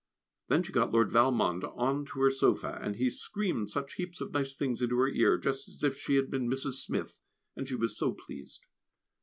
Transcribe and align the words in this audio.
Then 0.47 0.63
she 0.63 0.73
got 0.73 0.91
Lord 0.91 1.11
Valmond 1.11 1.63
on 1.63 2.05
to 2.05 2.21
her 2.21 2.31
sofa, 2.31 2.79
and 2.81 2.95
he 2.95 3.07
screamed 3.07 3.69
such 3.69 3.93
heaps 3.93 4.19
of 4.19 4.31
nice 4.33 4.55
things 4.57 4.81
into 4.81 4.97
her 4.97 5.07
ear, 5.07 5.37
just 5.37 5.67
as 5.67 5.83
if 5.83 5.95
she 5.95 6.15
had 6.15 6.31
been 6.31 6.49
Mrs. 6.49 6.81
Smith, 6.83 7.19
and 7.55 7.67
she 7.67 7.75
was 7.75 7.95
so 7.95 8.11
pleased. 8.11 8.65